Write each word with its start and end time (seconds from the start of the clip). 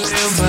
eu 0.00 0.47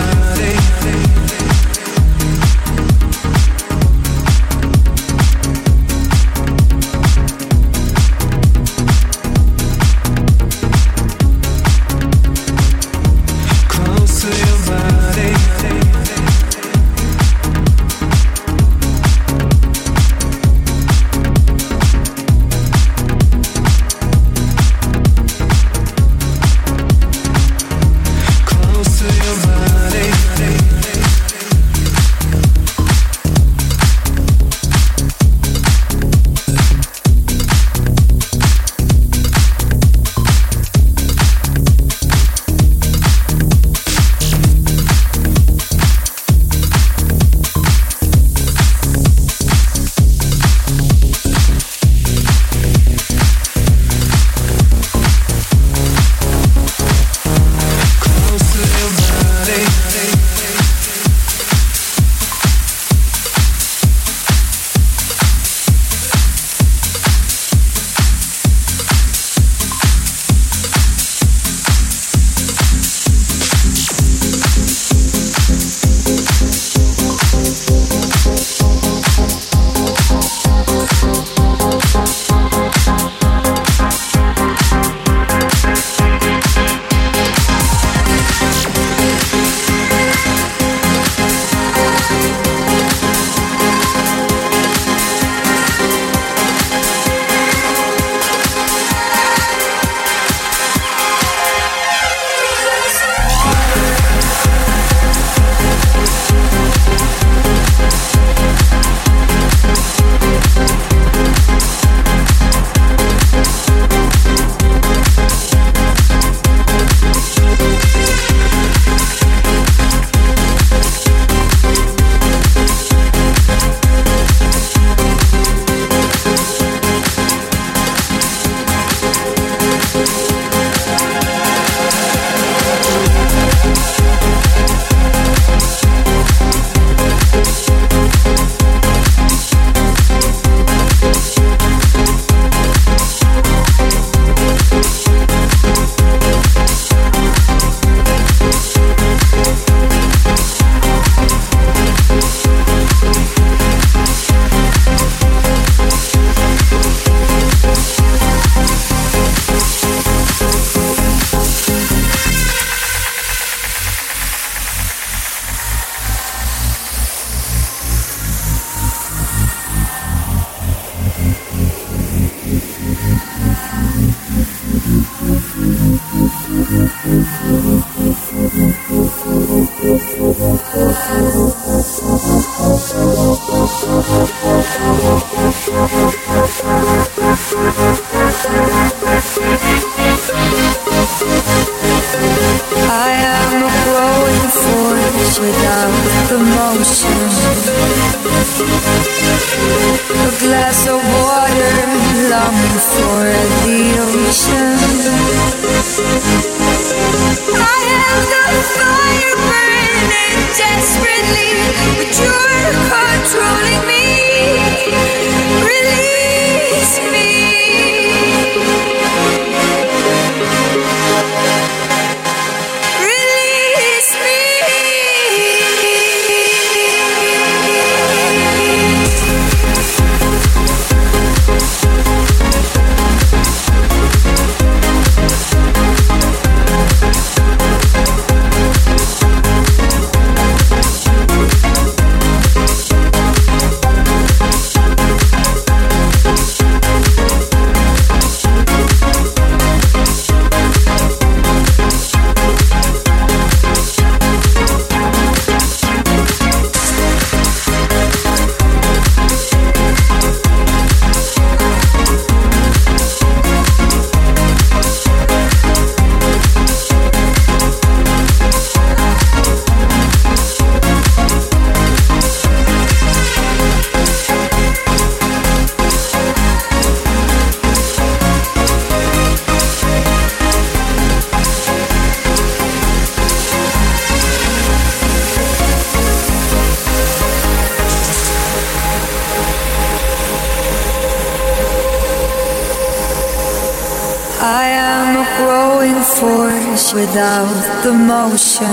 without 297.90 298.30
the 298.30 298.34
motion. 298.34 298.66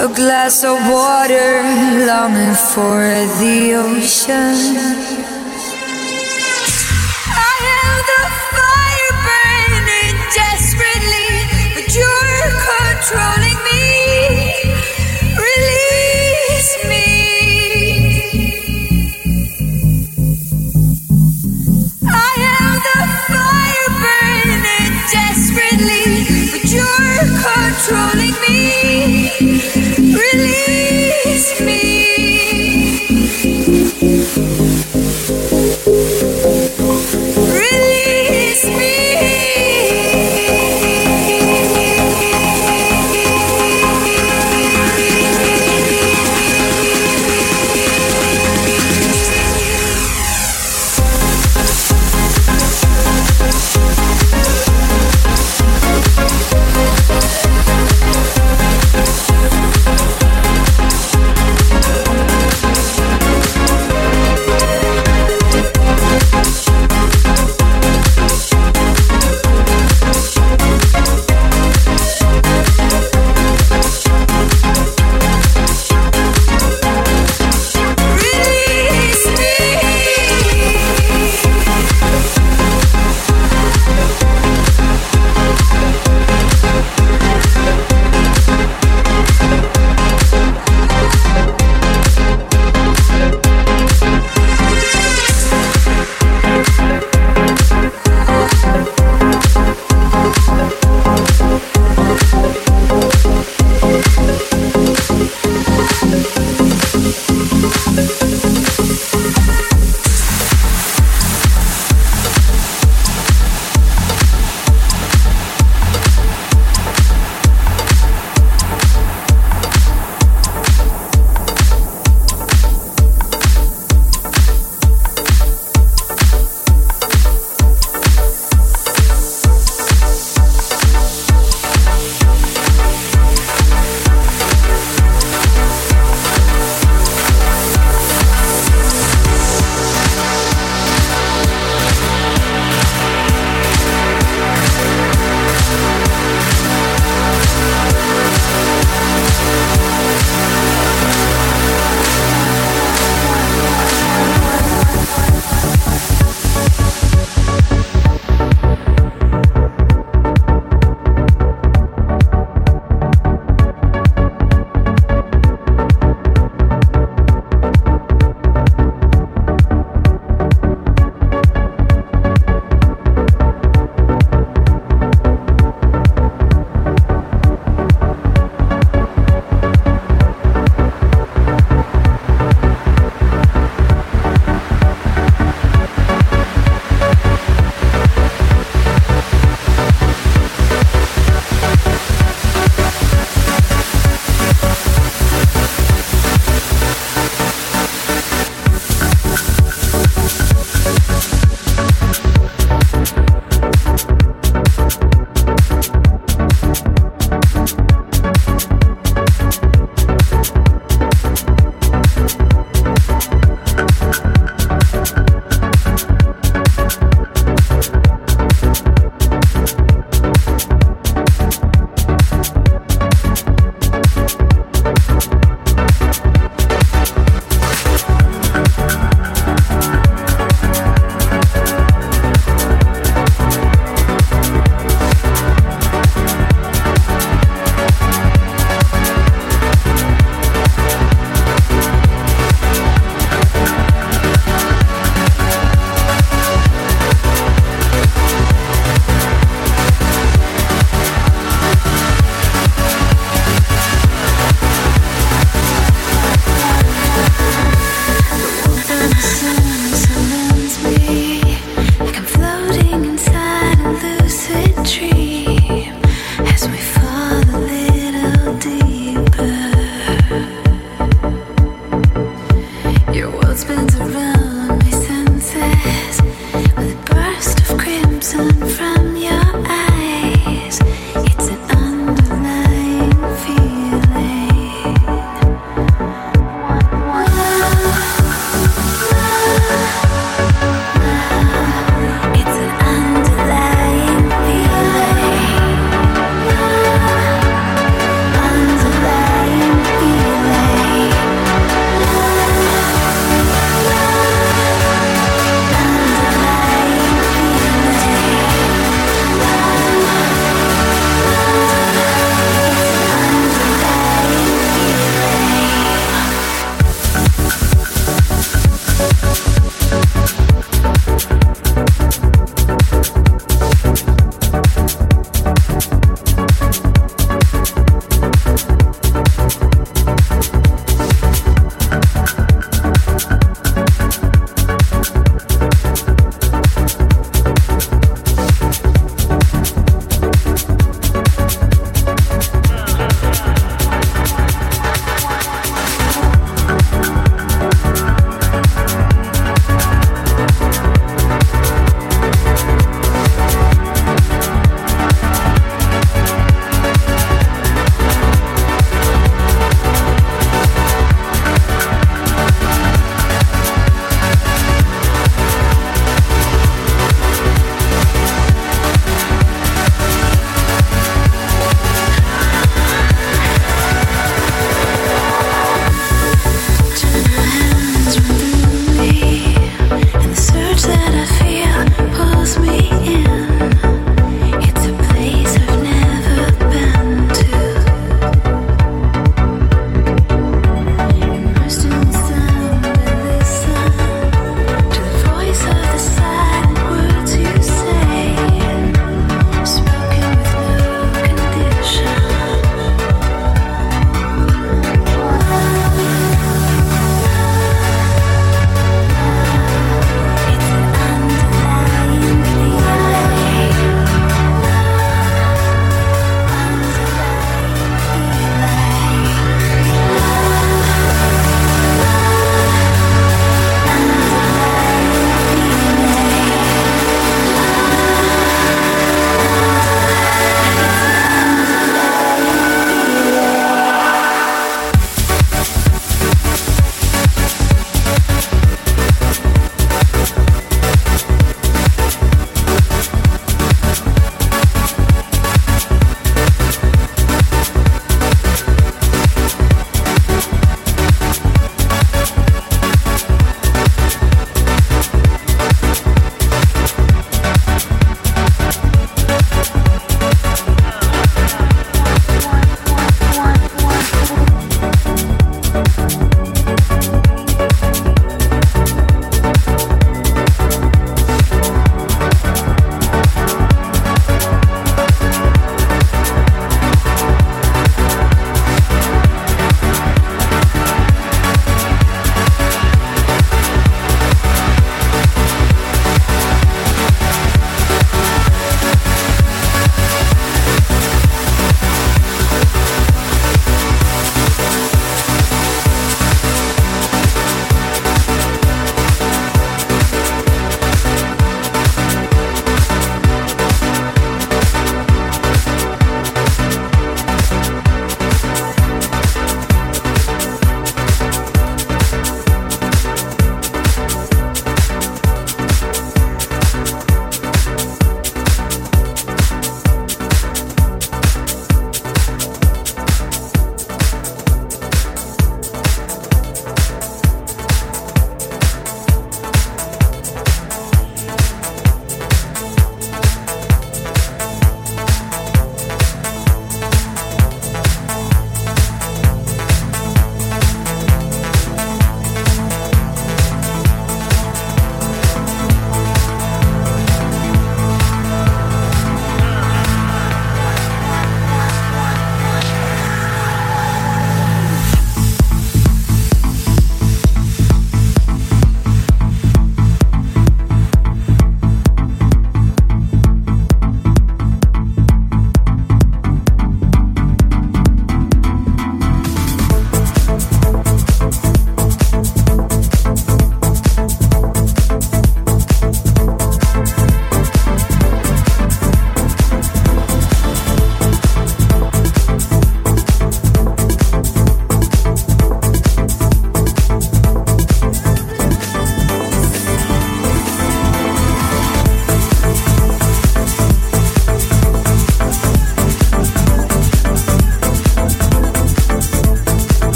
A 0.00 0.14
glass 0.14 0.64
of 0.64 0.78
water 0.90 1.62
longing 2.06 2.54
for 2.74 3.00
the 3.40 3.74
ocean. 3.74 4.91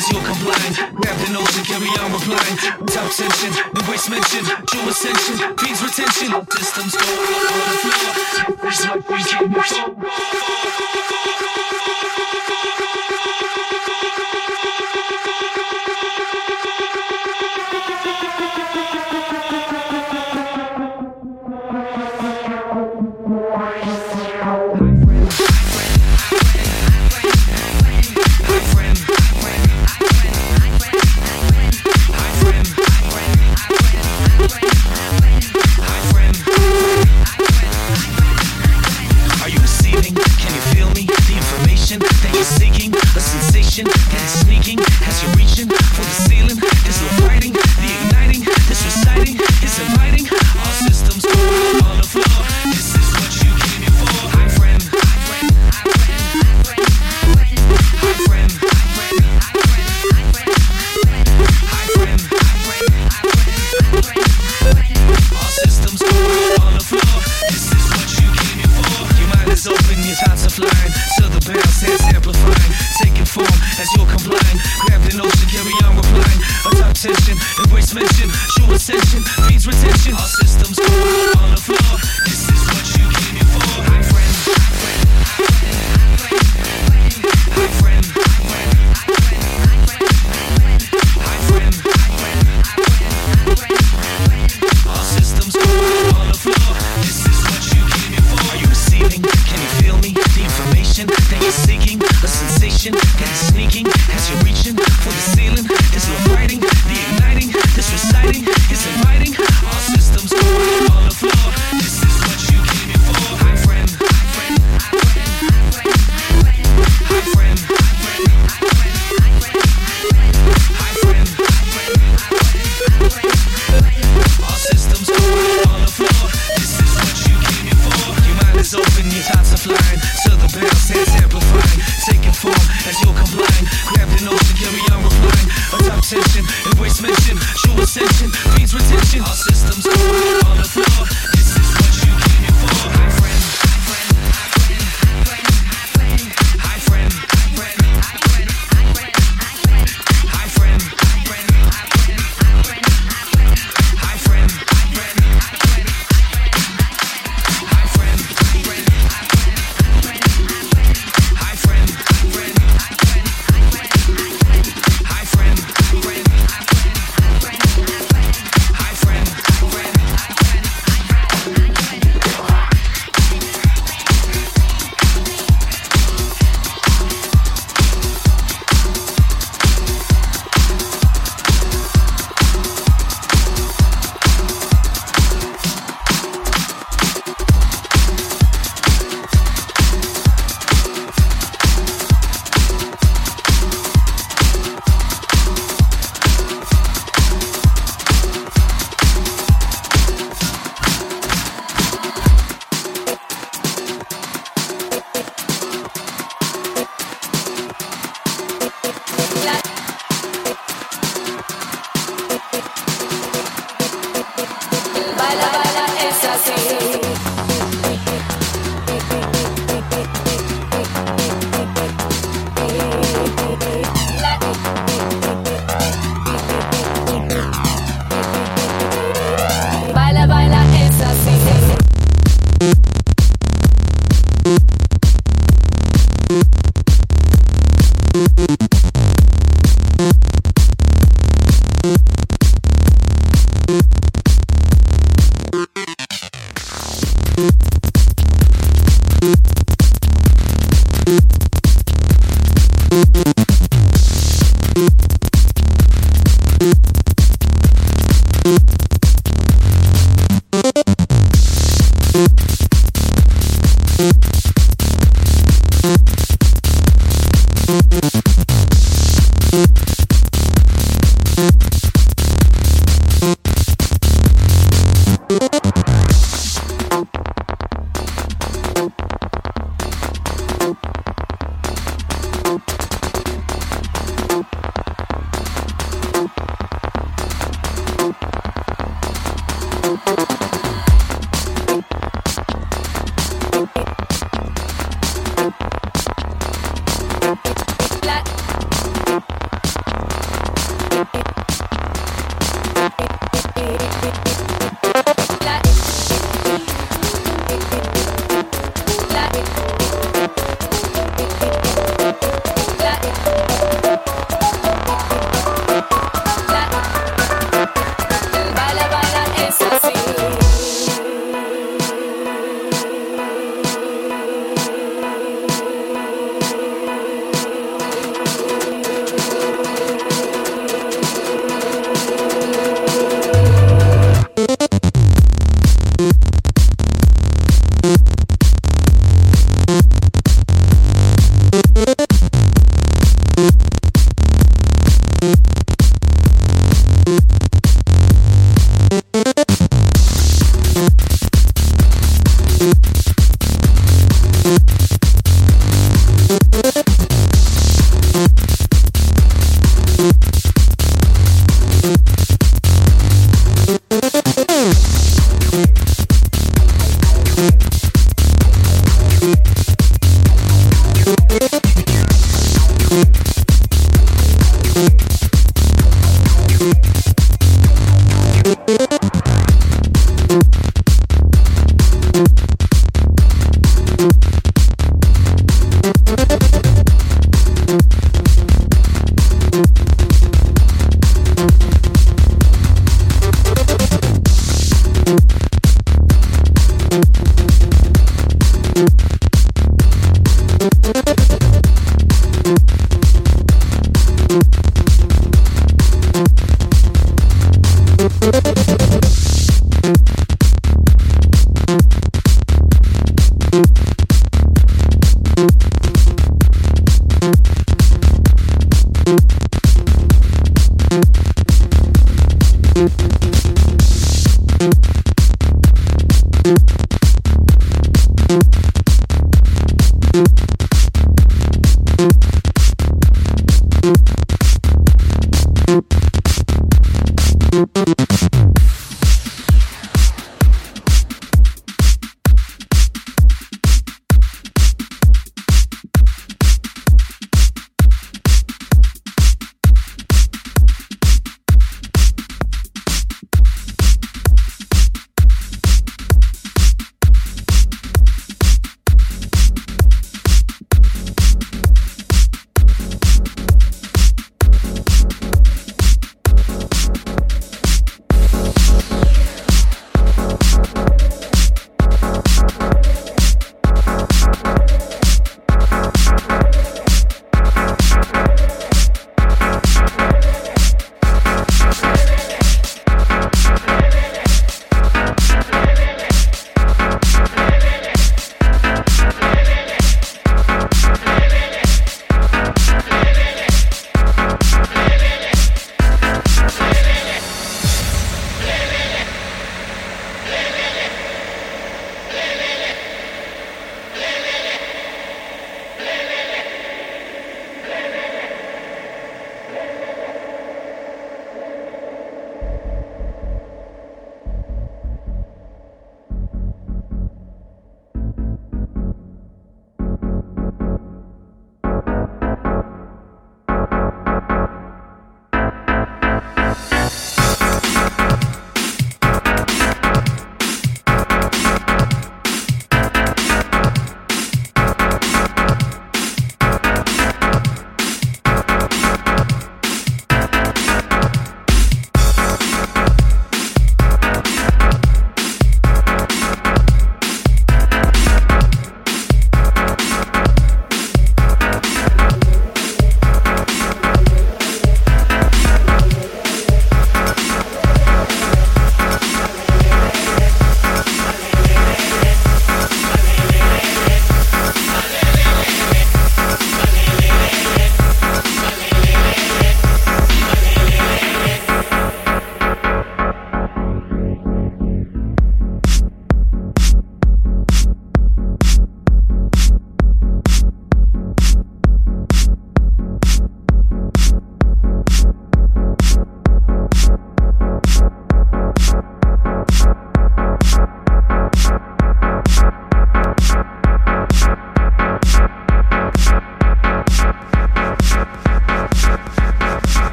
says 0.00 0.12
you're 0.12 0.24
compliant. 0.24 0.76
Grab 0.94 1.16
the 1.18 1.32
nose 1.32 1.56
and 1.56 1.66
carry 1.66 1.88
on 2.00 2.12
replying. 2.12 2.56
Top 2.86 3.10
tension, 3.12 3.52
the 3.74 3.82
grace 3.86 4.08
mention, 4.08 4.44
true 4.66 4.88
ascension, 4.88 5.56
peace 5.56 5.82
retention. 5.82 6.30
Systems 6.50 6.94
go 6.96 7.06
all 7.06 7.46
over 7.50 7.66
the 7.68 7.78
floor. 7.84 8.68
It's 8.68 8.84
like 8.84 9.08
we 9.08 9.22
came 9.24 9.52
before. 9.52 10.50